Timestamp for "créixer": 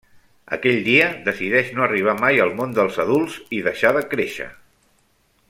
4.15-4.51